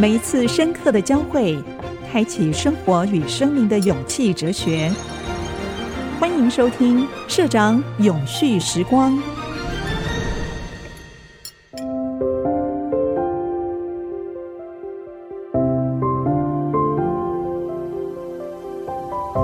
[0.00, 1.62] 每一次深刻的交汇，
[2.10, 4.90] 开启生活与生命的勇气哲学。
[6.18, 9.14] 欢迎收听社长永续时光。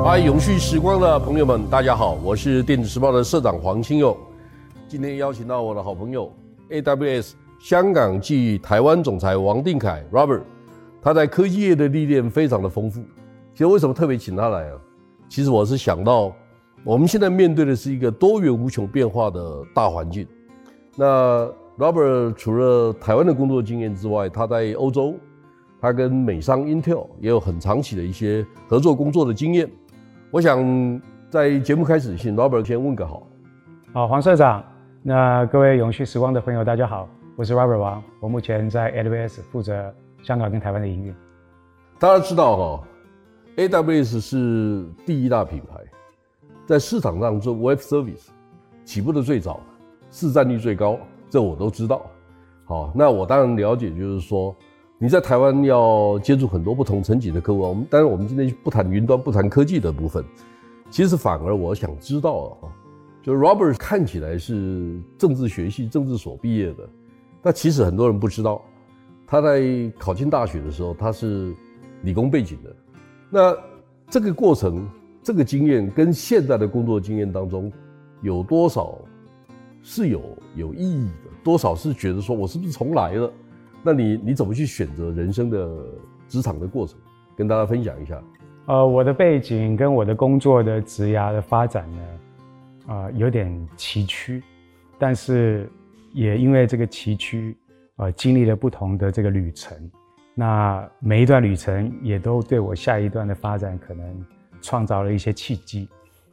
[0.02, 4.16] 嗨，永续时光的朋友们，大家好，我是电子时报的社长黄清佑。
[4.88, 6.32] 今天邀请到我的好朋友
[6.70, 7.32] AWS。
[7.58, 10.42] 香港暨台湾总裁王定凯 Robert，
[11.00, 13.00] 他在科技业的历练非常的丰富。
[13.52, 14.78] 其实为什么特别请他来啊？
[15.28, 16.32] 其实我是想到，
[16.84, 20.26] 我们现在面对的是一个多元无穷变化的大环境。
[20.94, 21.48] 那
[21.78, 25.14] Robert 除了台湾的工作经验之外，他在欧洲，
[25.80, 29.68] 他跟美商 Intel 也有很长期的一些合作工作的经验。
[30.30, 33.26] 我想在节目开始，请 Robert 先问个好。
[33.92, 34.62] 好，黄社长，
[35.02, 37.08] 那各位永续时光的朋友，大家好。
[37.38, 41.14] 我是 Robert 王，我目前在 AWS 负责香港跟台湾的营运。
[41.98, 42.88] 大家知道哈
[43.56, 45.84] ，AWS 是第一大品牌，
[46.64, 48.28] 在市场上做 Web Service
[48.86, 49.60] 起步的最早，
[50.10, 52.06] 市占率最高，这我都知道。
[52.64, 54.56] 好，那我当然了解，就是说
[54.96, 57.60] 你在台湾要接触很多不同层级的客户。
[57.60, 60.24] 我们当然我们今天不谈云端，不谈科技的部分，
[60.88, 62.72] 其实反而我想知道哈，
[63.22, 66.88] 就 Robert 看起来是政治学系、政治所毕业的。
[67.46, 68.60] 那其实很多人不知道，
[69.24, 69.62] 他在
[69.96, 71.54] 考进大学的时候，他是
[72.02, 72.76] 理工背景的。
[73.30, 73.56] 那
[74.10, 74.84] 这个过程、
[75.22, 77.72] 这个经验跟现在的工作经验当中，
[78.20, 78.98] 有多少
[79.80, 80.20] 是有
[80.56, 81.30] 有意义的？
[81.44, 83.32] 多少是觉得说我是不是重来了？
[83.80, 85.70] 那你你怎么去选择人生的
[86.26, 86.98] 职场的过程？
[87.36, 88.20] 跟大家分享一下。
[88.66, 94.42] 呃，我的背景跟我的工作的职涯的发展呢，啊、有点崎岖，
[94.98, 95.70] 但是。
[96.12, 97.54] 也因为这个崎岖，
[97.96, 99.76] 呃，经历了不同的这个旅程，
[100.34, 104.24] 那每一段旅程也都对我下一段的发展可能
[104.60, 105.88] 创造了一些契机。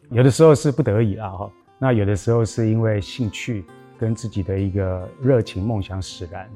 [0.10, 3.66] 有的时候是不得已啦，哈，那有的时候是因为兴趣
[3.98, 6.50] 跟自己的一个热情梦想使然。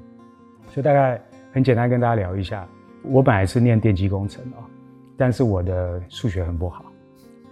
[0.69, 1.21] 所以大概
[1.53, 2.67] 很简单跟大家聊一下，
[3.03, 4.63] 我本来是念电机工程啊，
[5.15, 6.85] 但是我的数学很不好。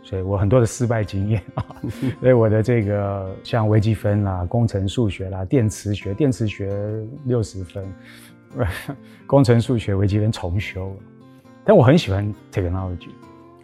[0.08, 1.66] 所以我很多的失败经验啊，
[2.22, 6.72] 所以我的这个像微积分啦、工程数学啦、电磁学、电磁学
[7.24, 7.84] 六十分，
[9.26, 10.96] 工程数学、微积分重修。
[11.64, 13.10] 但我很喜欢 technology，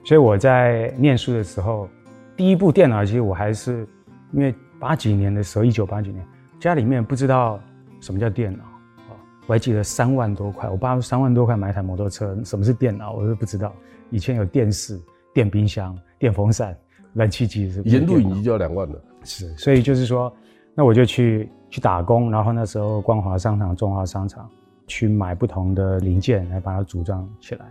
[0.04, 1.88] 所以我在念书的时候，
[2.36, 3.88] 第一部电脑机我还是
[4.32, 6.26] 因为八几年的时候，一九八几年，
[6.60, 7.62] 家里面不知道
[8.00, 9.14] 什么叫电脑啊，
[9.46, 13.72] 我还记得三万多块，我爸三万多块买一台摩托车，什么是电脑我都不知道。
[14.10, 15.00] 以前有电视、
[15.36, 15.96] 电冰箱。
[16.22, 16.78] 电风扇、
[17.14, 19.02] 冷气机是，以前录影机就要两万了。
[19.24, 20.32] 是，所以就是说，
[20.76, 24.48] 那我就去去打工，然后那时候光华商场、中华商场
[24.86, 27.66] 去买不同的零件来把它组装起来。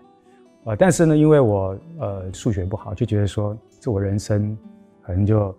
[0.64, 4.58] 呃，但是呢，因为我呃数学不好，就觉得说这我人生
[5.00, 5.56] 可能就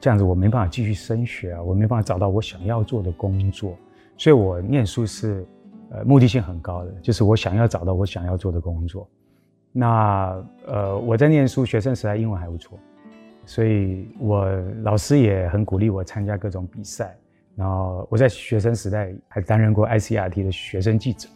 [0.00, 3.76] 这样子，我没办法继续升学啊，我没办法找到我想要做的工作，
[4.16, 5.44] 所以我念书是
[5.90, 9.08] 呃目的性很高的，就是我想要找到我想要做的工作。
[9.72, 12.78] 那呃，我在念书学生时代英文还不错，
[13.46, 14.50] 所以我
[14.82, 17.16] 老师也很鼓励我参加各种比赛。
[17.56, 21.28] 然后我在学生时代还担任过 ICRT 的学生记者，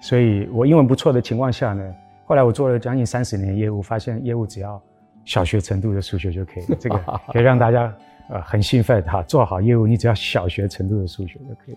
[0.00, 1.94] 所以我英文不错的情况下呢，
[2.26, 4.80] 后来我做了将近三十年业务，发现业务只要
[5.24, 6.96] 小学程度的数学就可以了，这个
[7.32, 7.92] 可以让大家
[8.28, 9.22] 呃很兴奋哈。
[9.24, 11.76] 做好业务，你只要小学程度的数学就可以。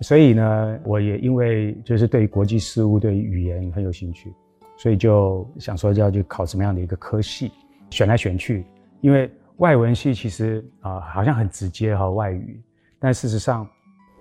[0.00, 4.32] 所以呢，我也因为就是对国际事务、对语言很有兴趣。
[4.78, 7.50] 所以就想说要去考什么样的一个科系，
[7.90, 8.64] 选来选去，
[9.00, 12.62] 因为外文系其实啊、呃、好像很直接哈外语，
[13.00, 13.68] 但事实上，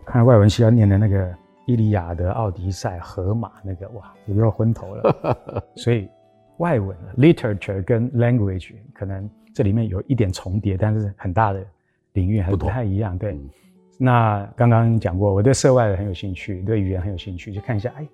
[0.03, 1.31] 看外文系要念的那个
[1.68, 5.63] 《伊利亚德》《奥迪赛》《荷马》那个哇，有点昏头了。
[5.78, 6.09] 所以
[6.57, 11.63] 外文 literature 跟 language 可能这里面有一点重叠，但是很大的
[12.13, 13.16] 领域还是不太一样。
[13.16, 13.39] 对。
[13.99, 18.07] 那刚刚讲过，我对涉外的很有兴趣，对语言很有兴趣，就看一下，哎，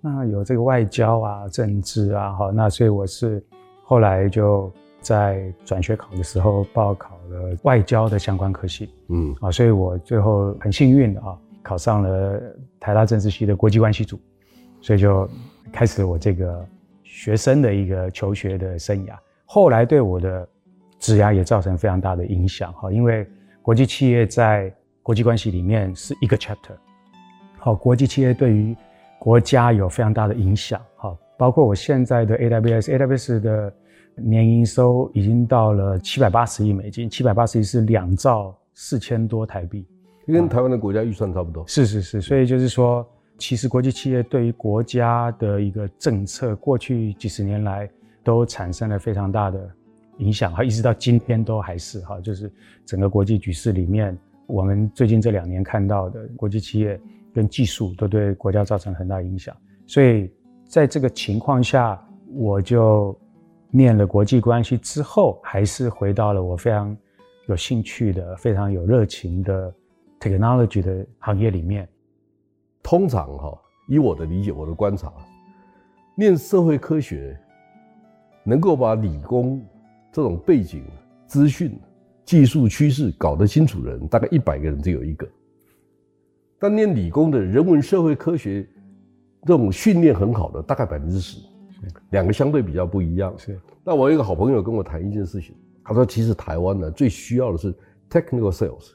[0.00, 3.42] 那有这个外交啊、政治啊，好，那所以我是
[3.82, 4.70] 后来就
[5.00, 12.38] 在转学考的时候报考了外交的相关科系，嗯，啊，所以我最后很幸运的啊，考上了
[12.78, 14.20] 台大政治系的国际关系组，
[14.82, 15.26] 所以就
[15.72, 16.66] 开始了我这个
[17.02, 19.14] 学生的一个求学的生涯，
[19.46, 20.46] 后来对我的
[20.98, 23.26] 职涯也造成非常大的影响，哈，因为
[23.62, 24.70] 国际企业在
[25.02, 26.76] 国际关系里面是一个 chapter，
[27.58, 28.76] 好，国际企业对于
[29.18, 33.72] 国家有非常大的影响，好，包括我现在的 AWS，AWS 的
[34.16, 39.86] 年营收已经到了七百八十亿美金，七百八十亿是两兆四千多台币，
[40.26, 41.66] 跟台湾的国家预算差不多。
[41.66, 43.06] 是是是，所以就是说，
[43.38, 47.88] 其实国际企业对于国家的一个政策，过去几十年来
[48.22, 49.70] 都产生了非常大的
[50.18, 52.52] 影响，哈，一直到今天都还是哈，就是
[52.84, 54.16] 整个国际局势里面，
[54.50, 57.00] 我们最近这两年看到的国际企业
[57.32, 59.56] 跟技术都对国家造成很大影响，
[59.86, 60.30] 所以
[60.68, 62.00] 在这个情况下，
[62.34, 63.16] 我就
[63.70, 66.96] 念了国际关系之后，还是回到了我非常
[67.46, 69.72] 有兴趣的、非常有热情的
[70.18, 71.88] technology 的行业里面。
[72.82, 73.56] 通常哈，
[73.86, 75.12] 以我的理解，我的观察，
[76.16, 77.38] 念社会科学，
[78.42, 79.64] 能够把理工
[80.10, 80.84] 这种背景、
[81.26, 81.78] 资讯、
[82.30, 85.28] 技术趋势搞得清楚的人，大概一百个人只有一个。
[86.60, 88.64] 但念理工的人文社会科学
[89.42, 91.40] 这种训练很好的，大概百分之十，
[92.10, 93.36] 两个相对比较不一样。
[93.36, 93.58] 是。
[93.82, 97.74] 那我有一个好朋友跟我谈一件事情，他说，其实台湾呢最需要的是
[98.08, 98.92] technical sales。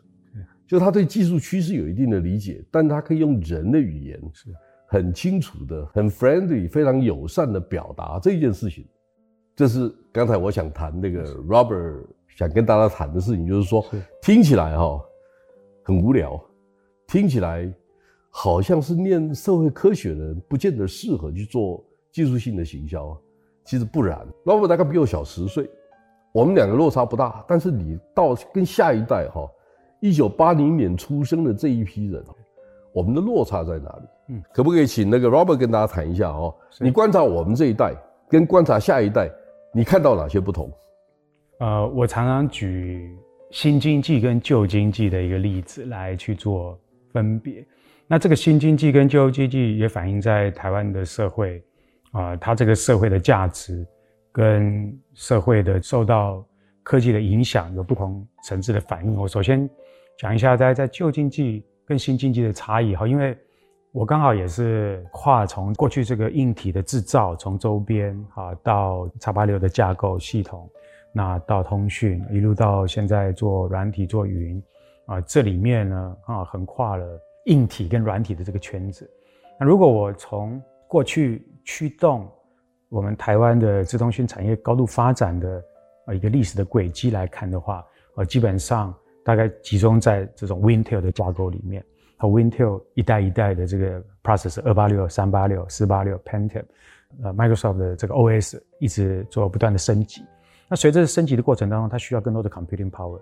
[0.66, 4.50] 就他对技术趋势有一定的理解，但他可以用人的语言，是
[4.88, 8.86] 很清楚的、很 friendly、非常友善的表达这件事情。
[9.58, 12.06] 这是刚才我想谈那个 Robert
[12.36, 13.84] 想跟大家谈的事情，就是说
[14.22, 15.02] 听起来哈
[15.84, 16.40] 很无聊，
[17.08, 17.72] 听起来
[18.30, 23.18] 好像是念社会科学的人不见得适合去做技术性的行销，
[23.64, 24.20] 其实不然。
[24.44, 25.70] Robert 大概比我小十岁，
[26.34, 29.50] 我们两个落差不大，但是你到跟下一代哈。
[30.02, 32.24] 一九八零年出生的这一批人，
[32.94, 34.08] 我们的落差在哪里？
[34.28, 36.54] 嗯，可不可以请那个 Robert 跟大家谈一下哦？
[36.80, 37.96] 你观察我们这一代
[38.30, 39.32] 跟观察下一代，
[39.74, 40.70] 你看到哪些不同？
[41.60, 43.16] 呃，我常常举
[43.52, 46.80] 新经济跟旧经济的一个例子来去做
[47.12, 47.66] 分别。
[48.07, 51.63] 那这个新经济跟旧经济也反映在台湾的社会
[52.12, 53.86] 啊、它这个社会的价值
[54.31, 56.46] 跟社会的受到
[56.84, 59.16] 科技的影响有不同层次的反应。
[59.16, 59.69] 我首先。
[60.18, 63.38] 讲一下在在旧经济跟新经济的差异哈，因为
[63.92, 70.69] 我刚好也是跨从过去这个硬体的制造，从周边啊到叉八六的架构系统，
[71.15, 74.62] 那到通讯，一路到现在做软体做云
[75.06, 77.06] 啊，这里面呢啊横跨了
[77.45, 79.09] 硬体跟软体的这个圈子。
[79.57, 82.29] 那如果我从过去驱动
[82.89, 85.63] 我们台湾的资通讯产业高度发展的
[86.06, 87.85] 啊一个历史的轨迹来看的话，
[88.17, 88.94] 呃基本上。
[89.25, 91.83] 大概集中在这种 Wintel 的架构里面，
[92.15, 96.63] 和 Wintel 一代一代的这个 processor 二八六、三八六、四八六 Pentium，
[97.23, 100.21] 呃，Microsoft 的这个 OS 一直做不断的升级。
[100.67, 103.19] 那随着升级的过程当中，它需要更多的 computing power。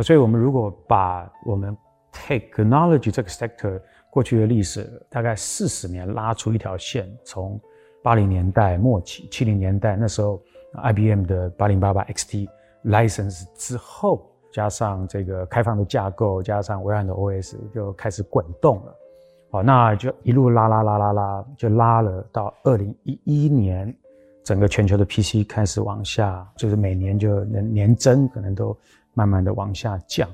[0.00, 1.76] 所以我们如果把我们
[2.12, 7.60] technology 这个 sector 过去的历史大概四十年拉出一条线，从
[8.02, 10.42] 八零年代末期、七零年代那时候
[10.74, 12.48] IBM 的八零八八 XT
[12.84, 14.26] license 之后。
[14.52, 18.92] 加上这个开放的架构，加上微软的 OS，就开始滚动了。
[19.52, 23.96] 好，那就一路拉拉拉拉拉，就拉了到二零一一年，
[24.44, 28.76] 整个全球的 PC 开始往下，就是每年就年年增，可能都
[29.14, 30.28] 慢慢的往下降。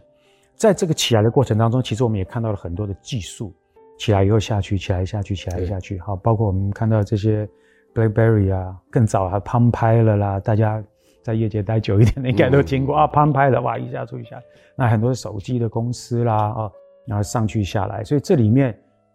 [0.54, 3.54] 在这个起来的过程当中，其实我们也看到了很多的技术
[3.98, 5.98] 起来以后下去，起来下去，起来下去。
[6.00, 7.48] 好，包括我们看到这些
[7.94, 10.82] BlackBerry 啊，更早还 Palm Pilot 啦，大家。
[11.22, 14.40] 在业界待久一点的，应该都听过啊，攀拍的哇，一下出一下，
[14.76, 16.70] 那很多手机的公司啦啊，
[17.04, 18.72] 然后上去下来，所以这里面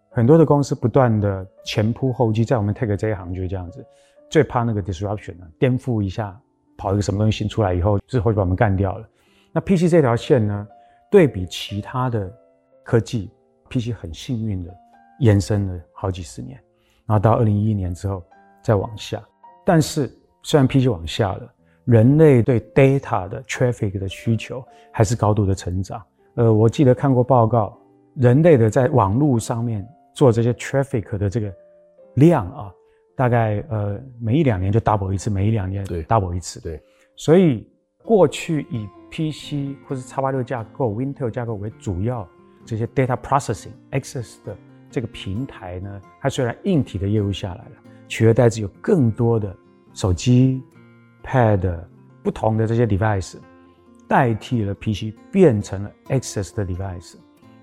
[0.09, 3.81] 很多的公司不断的前仆后继，在我们 Tech 这一行就是这样子，
[4.31, 6.35] 最怕那个 disruption 呢，颠覆一下，
[6.75, 9.07] 跑一个什么东西新出来以后，之后就把我们干掉了。
[9.51, 10.67] 那 PC 这条线呢，
[11.11, 12.33] 对比其他的
[12.83, 13.29] 科技
[13.69, 14.73] ，PC 很幸运的
[15.19, 16.57] 延伸了好几十年，
[17.05, 18.23] 然后到二零一一年之后
[18.63, 19.21] 再往下，
[19.65, 20.09] 但是
[20.41, 21.53] 虽然 PC 往下了。
[21.85, 26.01] 人类对 data 的 traffic 的需求还是高度的成长。
[26.35, 27.75] 呃，我记得看过报告，
[28.13, 31.51] 人类的在网络上面做这些 traffic 的这个
[32.13, 32.71] 量啊，
[33.21, 36.59] 大概呃每一两年就 double 一次，每一两年 double 一次。
[36.59, 36.81] 对，
[37.15, 37.71] 所以
[38.03, 42.27] 过去以 PC 或是叉八六架构、Wintel 架构为主要
[42.65, 44.57] 这些 data processing access 的
[44.89, 47.71] 这个平台呢，它虽然硬体的业务下来了，
[48.07, 49.55] 取而代之有更多的
[49.93, 50.59] 手机。
[51.23, 51.79] Pad
[52.23, 53.35] 不同的这些 device
[54.07, 57.17] 代替了 PC，变成了 access 的 device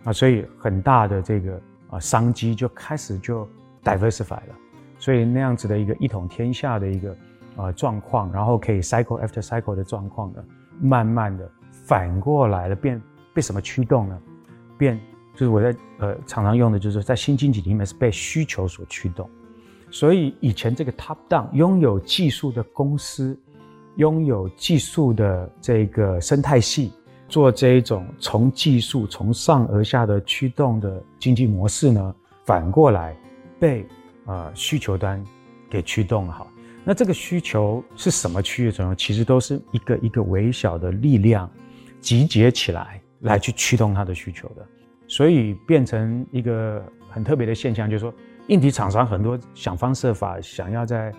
[0.05, 1.61] 啊，所以很大的这个
[1.91, 3.45] 啊商机就开始就
[3.83, 4.55] diversify 了，
[4.99, 7.17] 所以那样子的一个一统天下的一个
[7.57, 10.45] 啊状况，然后可以 cycle after cycle 的状况呢，
[10.81, 13.01] 慢慢的反过来了，变
[13.33, 14.19] 被什么驱动呢？
[14.77, 14.99] 变
[15.35, 19.29] 就是我在呃常常用的就是在新经济里面是被需求所驱动，
[19.91, 23.39] 所以以前这个 top down 拥有技术的公司。
[23.97, 26.93] 拥有技术的这个生态系，
[27.29, 32.15] 做这一种从技术从上而下的驱动的经济模式呢，
[32.45, 33.17] 反过来
[33.59, 33.85] 被
[34.29, 35.23] 呃需求端
[35.69, 36.29] 给驱动。
[36.29, 36.47] 好，
[36.85, 38.97] 那这个需求是什么区域作用？
[38.97, 41.51] 其实都是一个一个微小的力量
[42.01, 44.65] 集结起来来去驱动它的需求的，
[45.09, 46.81] 所以变成一个
[47.11, 48.15] 很特别的现象，就是说，
[48.47, 51.13] 硬体厂商很多想方设法想要在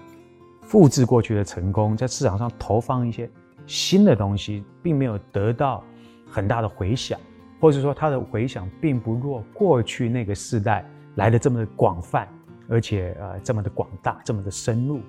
[0.62, 3.30] 复制过去的成功，在市场上投放一些
[3.68, 5.84] 新的东西，并没有得到
[6.30, 7.20] 很大的回响。
[7.60, 10.86] 或者说，它的回响并不若过去那个时代
[11.16, 12.26] 来的这么的广泛，
[12.70, 15.02] 而且呃这么的广大，这么的深入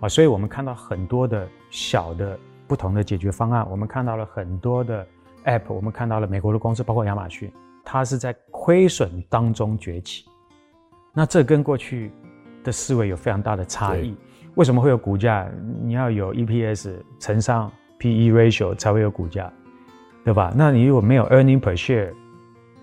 [0.00, 5.06] 啊，所以我们看到很多的小的不同的解决方案，我们看到了很多的
[5.44, 7.50] App，我们看到了美国的公司，包括亚马逊，
[7.84, 10.24] 它是在亏损当中崛起。
[11.12, 12.12] 那这跟过去
[12.62, 14.16] 的思维有非常大的差异。
[14.54, 15.48] 为什么会有股价？
[15.82, 19.52] 你要有 EPS 乘上 PE ratio 才会有股价。
[20.24, 20.52] 对吧？
[20.56, 22.12] 那你如果没有 earning per share，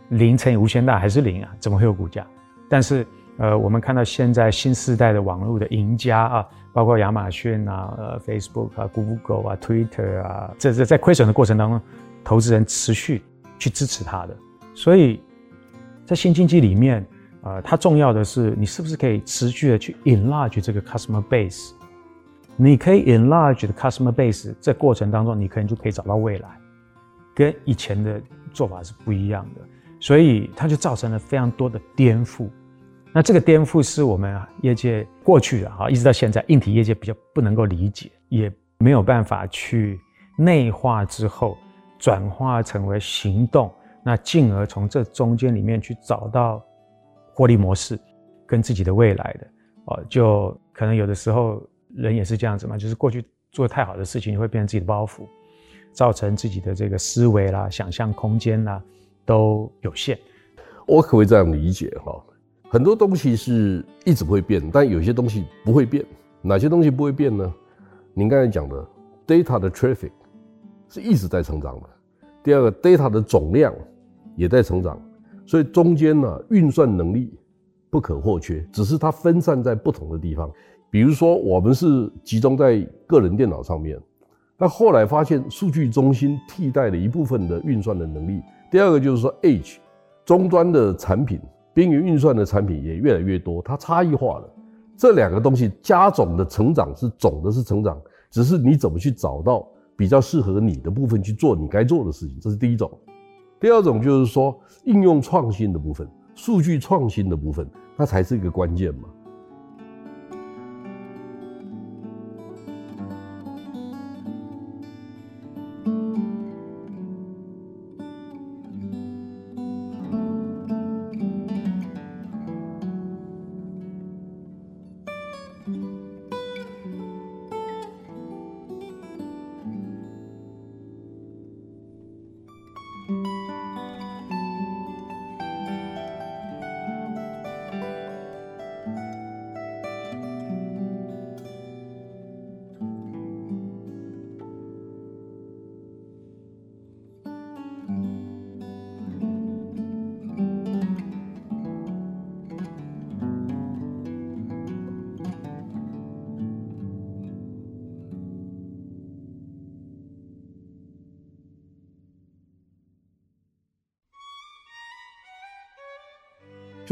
[0.08, 1.54] 零乘以无限大还是零啊？
[1.60, 2.26] 怎么会有股价？
[2.70, 3.06] 但是，
[3.38, 11.82] 呃，我们看到现在新世代的网络的赢家啊，包括亚马逊啊、呃 Facebook 啊、Google 啊、Twitter 啊，这这在亏损的过程当中，
[12.24, 13.24] 投资人持续
[13.58, 14.38] 去支持它的。
[14.76, 15.20] 所以
[16.06, 17.04] 在新经济里面，
[17.42, 21.72] 呃，它重要的是你是不是可以持续的去 enlarge 这个 customer base？
[22.56, 26.50] 你可以 enlarge 的 customer base，这过程当中你可能就可以找到未来。
[27.34, 28.22] 跟以前的
[28.54, 29.62] 做法是不一样的，
[30.00, 32.48] 所以它就造成了非常多的颠覆。
[33.14, 40.00] 那这个颠覆是我们业界过去的哈，一直到现在，硬体业界比较不能够理解，也没有办法去
[40.38, 41.58] 内化之后
[42.00, 43.72] 转化成为行动，
[44.04, 46.64] 那进而从这中间里面去找到
[47.34, 48.00] 获利模式
[48.48, 49.48] 跟自己的未来的
[49.86, 51.62] 哦，就可能有的时候
[51.96, 55.28] 人也是这样子嘛，就是过去做太好的事情，你会变成自己的包袱。
[55.94, 58.82] 造成自己的这个思维啦、想象空间啦
[59.26, 60.18] 都有限。
[60.88, 62.20] 我可不可以这样理解哈？
[62.74, 66.04] 很多东西是一直会变，但有些东西不会变。
[66.42, 67.54] 哪些东西不会变呢？
[68.16, 68.84] 您刚才讲的
[69.28, 70.10] data 的 traffic
[70.90, 71.90] 是一直在成长的。
[72.42, 73.72] 第二个 data 的总量
[74.36, 75.00] 也在成长，
[75.46, 77.32] 所以中间呢运算能力
[77.92, 80.50] 不可或缺，只是它分散在不同的地方。
[80.90, 84.02] 比如说我们是集中在个人电脑上面。
[84.58, 88.42] 那后来发现，数据中心替代了一部分的运算的能力。
[88.72, 89.80] 第二个就是说，H，
[90.26, 91.40] 终端的产品、
[91.74, 94.50] 边缘运算的产品也越来越多，它差异化了。
[94.96, 98.00] 这两个东西加总的成长是总的是成长，
[98.30, 102.92] 只是你怎么去找到比较适合你的部分去做你该做的事情，这是第一种。
[103.60, 109.10] 第二种就是说，应用创新的部分、数据创新的部分，那才是一个关键嘛。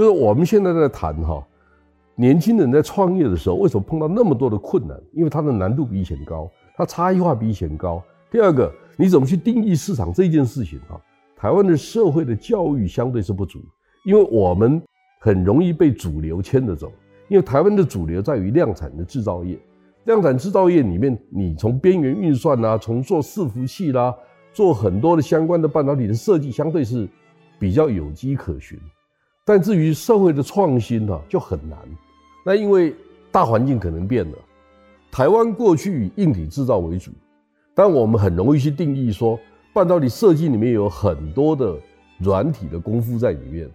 [0.02, 1.46] 就是我们现在在谈哈，
[2.16, 5.00] 年轻人在创业的时候，为什么碰到那么多的困难？
[5.14, 8.02] 因为它的难度比以前高，它差异化比以前高。
[8.32, 11.00] 第二个，你怎么去定义市场这件事情哈？
[11.36, 13.60] 台湾的社会的教育相对是不足，
[14.04, 14.82] 因为我们
[15.20, 16.92] 很容易被主流牵着走。
[17.28, 19.56] 因为台湾的主流在于量产的制造业，
[20.06, 24.12] 量产制造业里面，你从边缘运算呐，从做伺服器啦，
[24.52, 27.08] 做很多的相关的半导体的设计，相对是
[27.60, 28.80] 比较有迹可循。
[29.52, 31.78] 但至于社会的创新呢，就很难。
[32.46, 32.96] 那因为
[33.34, 34.38] 大环境可能变了，
[35.12, 37.12] 台湾过去以硬体制造为主，
[37.76, 39.38] 但我们很容易去定义说，
[39.74, 41.76] 半导体设计里面有很多的
[42.20, 43.70] 软体的功夫在里面。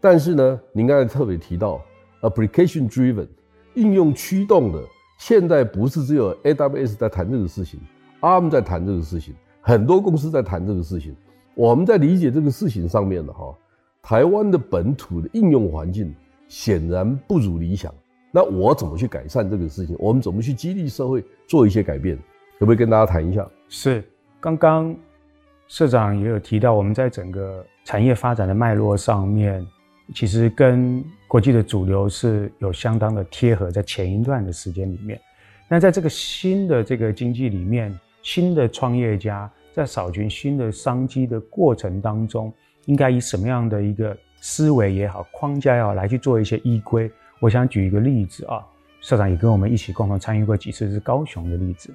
[0.00, 1.80] 但是呢，您刚才特别提到
[2.20, 3.26] application driven
[3.74, 4.80] 应用驱动的，
[5.18, 7.80] 现在不是只有 AWS 在谈这个事情
[8.20, 11.16] ，ARM 在谈这个事情，很多公司在谈这个事情。
[11.56, 13.52] 我们在理解这个事情上面的哈。
[14.02, 16.14] 台湾的本土的应用环境
[16.48, 17.94] 显然不如理想，
[18.32, 19.94] 那我怎么去改善这个事情？
[19.98, 22.16] 我们怎么去激励社会做一些改变？
[22.58, 23.48] 可不可以跟大家谈一下？
[23.68, 24.02] 是，
[24.40, 24.94] 刚刚
[25.68, 29.64] 社长也有提到，我们在整个产业发展的脉络上面，
[30.14, 35.20] 其实跟国际的主流是有相当的贴合在前一段的时间里面。
[35.68, 42.52] 那在这个新的这个经济里面，新的创业家在扫寻新的商机的过程当中，
[42.90, 47.08] 应该以什么样的一个思维也好、框架也好来去做一些依归？
[47.38, 48.66] 我想举一个例子啊，
[49.00, 51.94] 社长也跟我们一起共同参与过几次，是高雄的例子。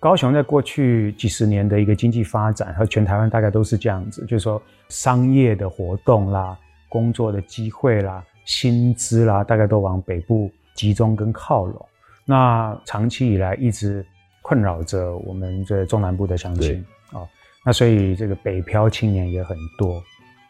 [0.00, 11.88] 高雄在过去几十年的一个经济发展和全台湾大概都是这样子，就是说商业的活动啦、工作的机会啦、薪资啦，大概都往北部集中跟靠拢。
[12.24, 14.04] 那长期以来一直
[14.42, 17.22] 困扰着我们这中南部的乡亲啊，
[17.64, 20.02] 那所以这个北漂青年也很多。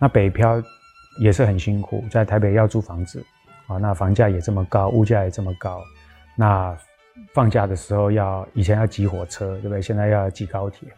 [0.04, 0.62] 那北漂
[1.18, 3.24] 也是很辛苦，在台北要租房子
[3.66, 5.82] 啊，那房价也这么高，物价也这么高。
[6.36, 6.76] 那
[7.32, 9.80] 放假的时候要以前要挤火车，对不对？
[9.80, 10.90] 现在要挤高铁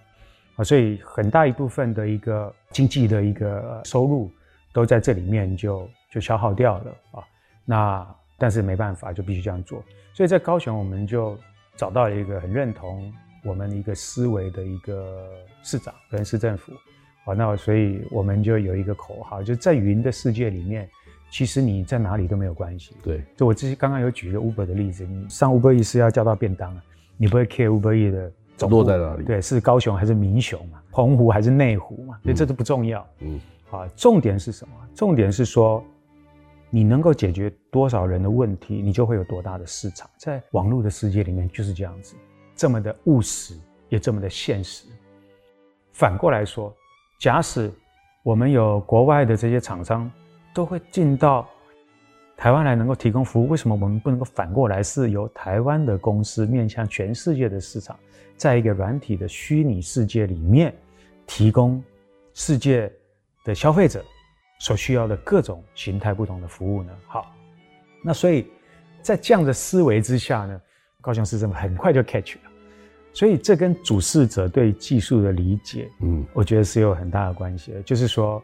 [0.57, 4.29] 啊，所以很大一部分的一个经济的一个收入
[4.73, 7.23] 都在这里面就就消耗掉了啊。
[7.65, 9.81] 那但是没办法，就必须这样做。
[10.15, 11.39] 所以在高雄，我们就
[11.77, 15.29] 找到了一个很认同我们的一个思维的一个
[15.63, 16.73] 市长跟市政府，
[17.27, 20.89] 好，那所以我们就有一个口号，就在云的世界里面，
[21.29, 22.95] 其实你在哪里都没有关系。
[23.03, 26.83] 对，就我之前刚刚有举一个 Uber 的例子，你上 Uber E 是要叫到便当啊，
[27.17, 29.25] 你不会 care Uber E 的总部落在哪里？
[29.25, 30.81] 对，是高雄还是民雄嘛？
[30.93, 32.17] 澎湖还是内湖嘛？
[32.23, 33.05] 所以这都不重要。
[33.19, 34.75] 嗯，好，重点是什么？
[34.95, 35.85] 重点是说。
[36.69, 40.11] 你能够解决多少人的问题，你就会有多大的市场。
[40.19, 42.17] 在网络的世界里面就是这样子，
[42.57, 43.55] 这么的务实，
[43.89, 44.89] 也这么的现实。
[45.93, 46.75] 反过来说，
[47.19, 47.73] 假使
[48.23, 50.11] 我们有国外的这些厂商
[50.55, 51.49] 都会进到
[52.37, 57.99] 台湾来，能够提供服务，为什么我们不能够反过来，是由台湾的公司面向全世界的市场，
[58.37, 60.75] 在一个软体的虚拟世界里面，
[61.27, 61.83] 提供
[62.35, 62.93] 世界
[63.45, 64.05] 的消费者
[64.59, 66.93] 所需要的各种形态不同的服务呢？
[67.07, 67.35] 好，
[68.05, 68.47] 那所以
[69.01, 70.61] 在这样的思维之下呢，
[71.01, 72.51] 高雄市政府很快就 catch 了。
[73.17, 77.81] 所以这跟主事者对技术的理解，嗯，我觉得是有很大的关系的。
[77.81, 78.43] 就是说，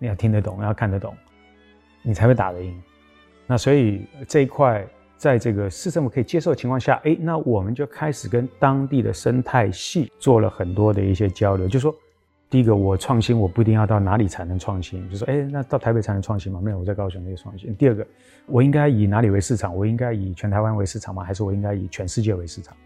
[0.00, 1.14] 你要听得懂，要看得懂，
[2.02, 2.76] 你才会打得赢。
[3.46, 4.84] 那所以这一块，
[5.16, 11.94] 在这个市政府可以接受的情况下，哎，那我们就开始跟当地的生态系做了很多的一些交流，就是说。
[12.50, 16.60] 第一个，我创新，我不一定要到哪里才能创新，就说，哎，那到台北才能创新吗？
[16.60, 17.74] 没有，我在高雄可以创新。
[17.74, 18.06] 第二个，
[18.46, 19.74] 我应该以哪里为市场？
[19.74, 21.24] 我应该以全台湾为市场吗？
[21.24, 22.76] 还是我应该以全世界为市场？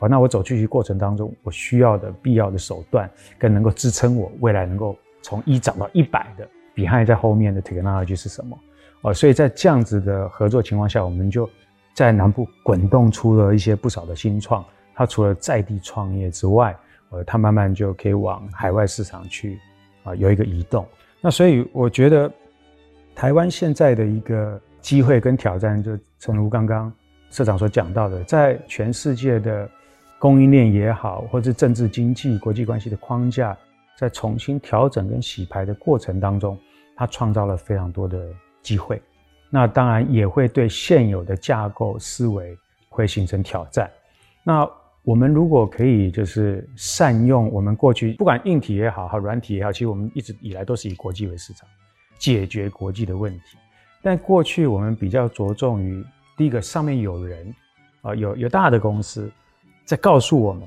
[0.00, 3.08] 好，那我走出去过程当中，我需要的必要的手段，
[3.38, 8.58] 跟能够支撑我未来能够从一涨到一百的，behind 在后面的 technology 是什么？
[9.02, 11.48] 哦，所以在这样子的合作情况下，我们就
[11.92, 14.64] 在南部滚动出了一些不少的新创。
[14.94, 16.74] 它除了在地创业之外，
[17.10, 19.58] 呃，它慢慢就可以往海外市场去，
[20.02, 20.86] 啊，有一个移动。
[21.20, 22.32] 那所以我觉得，
[23.14, 26.90] 台湾现在的一个机会跟挑战，就诚如刚刚
[27.28, 29.68] 社长所讲到的，在全世界的
[30.20, 33.56] 供应链也好，或者政治经济、国际关系的框架，
[33.96, 36.58] 在重新调整跟洗牌的过程当中，
[36.94, 38.28] 它创造了非常多的
[38.60, 39.00] 机会。
[39.48, 42.54] 那当然也会对现有的架构思维
[42.90, 43.90] 会形成挑战。
[44.44, 44.68] 那
[45.02, 51.66] 我们如果可以，就是善用我们过去不管硬体也好，和软体也好，其实我们一直以来都是以国际为市场，
[52.18, 53.56] 解决国际的问题。
[54.02, 56.04] 但过去我们比较着重于
[56.36, 57.54] 第一个，上面有人
[58.02, 59.32] 啊，有有大的公司
[59.90, 60.62] 在告诉我们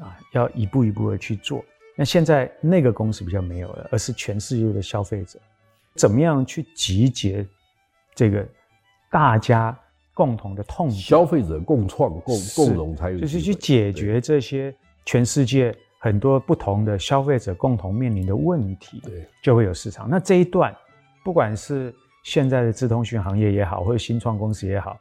[0.00, 1.62] 啊，要一步一步的去做。
[1.94, 5.38] 那现在那个公司比较没有了，而是全世界的消费者，
[5.94, 7.46] 怎么样去集结
[8.14, 8.46] 这个
[9.10, 9.78] 大家。
[10.14, 14.72] 共同的痛，消费者共创、共共荣才有，就是去解决这些
[15.06, 20.06] 全世界很多不同的消费者共同面临的问题，对，就会有市场。
[20.10, 20.76] 那这一段，
[21.24, 24.98] 不管是现在的资通讯行业也好，或者新创公司也好，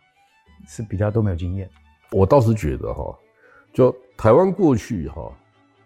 [0.65, 1.69] 是比较都没有经验。
[2.11, 3.13] 我倒是觉得哈，
[3.73, 5.31] 就台湾过去哈，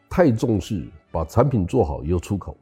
[0.10, 2.56] 太重视把产品做好以后出口，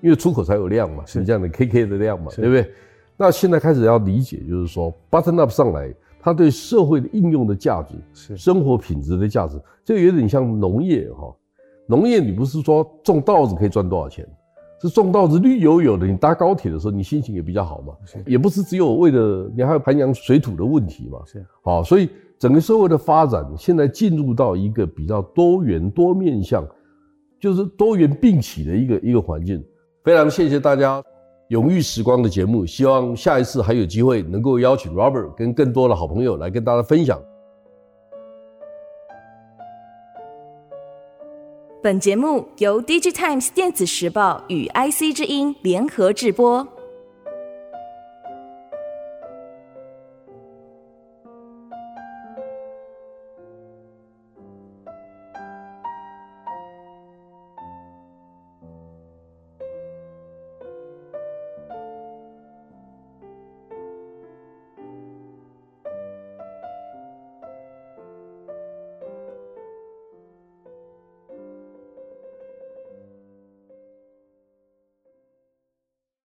[0.00, 2.70] 因为出口才有量嘛，是这样的 KK 的量嘛，对不对？
[3.16, 5.92] 那现在开始要理解，就是说 button up 上来。
[6.24, 11.34] 它对社会的应用的价值，是生活品质的价值，这个有点像农业哈。
[11.84, 14.24] 农业你不是说种稻子可以赚多少钱，
[14.80, 17.92] 是种稻子绿油油的，你搭高铁的时候你心情也比较好嘛。
[18.24, 21.18] 也不是只有为了你还有涵养水土的问题嘛。
[21.26, 22.08] 是，好，所以
[22.42, 26.66] 整个社会的发展现在进入到一个比较多元多面向，
[27.38, 29.64] 就是多元并起的一个一个环境。
[30.02, 31.00] 非常谢谢大家。
[31.50, 37.16] 永誉时光的节目，希望下一次还有机会能够邀请 Robert 跟更多的好朋友来跟大家分享。
[41.80, 46.66] 本节目由 DigiTimes 电子时报与 IC 之音联合制播。